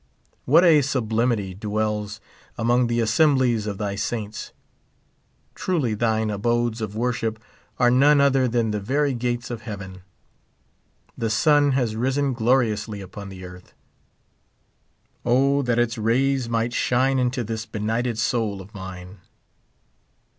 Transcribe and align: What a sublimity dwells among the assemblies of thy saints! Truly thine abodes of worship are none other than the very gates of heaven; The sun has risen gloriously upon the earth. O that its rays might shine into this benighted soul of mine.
What 0.45 0.63
a 0.63 0.81
sublimity 0.81 1.53
dwells 1.53 2.19
among 2.57 2.87
the 2.87 2.99
assemblies 3.01 3.67
of 3.67 3.77
thy 3.77 3.93
saints! 3.93 4.51
Truly 5.53 5.93
thine 5.93 6.31
abodes 6.31 6.81
of 6.81 6.95
worship 6.95 7.37
are 7.77 7.91
none 7.91 8.19
other 8.19 8.47
than 8.47 8.71
the 8.71 8.79
very 8.79 9.13
gates 9.13 9.51
of 9.51 9.61
heaven; 9.61 10.01
The 11.15 11.29
sun 11.29 11.73
has 11.73 11.95
risen 11.95 12.33
gloriously 12.33 12.99
upon 12.99 13.29
the 13.29 13.45
earth. 13.45 13.75
O 15.23 15.61
that 15.61 15.77
its 15.77 15.99
rays 15.99 16.49
might 16.49 16.73
shine 16.73 17.19
into 17.19 17.43
this 17.43 17.67
benighted 17.67 18.17
soul 18.17 18.59
of 18.59 18.73
mine. 18.73 19.19